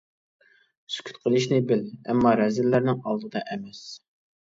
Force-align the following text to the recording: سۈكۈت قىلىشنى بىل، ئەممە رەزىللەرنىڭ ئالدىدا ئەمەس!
سۈكۈت 0.93 1.19
قىلىشنى 1.27 1.61
بىل، 1.73 1.85
ئەممە 2.01 2.35
رەزىللەرنىڭ 2.43 3.01
ئالدىدا 3.07 3.47
ئەمەس! 3.49 3.89